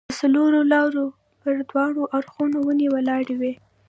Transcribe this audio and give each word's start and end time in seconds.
د 0.09 0.11
څلورلارې 0.19 1.05
پر 1.41 1.53
دواړو 1.69 2.03
اړخو 2.17 2.43
ونې 2.67 2.87
ولاړې 2.95 3.35
وې. 3.41 3.53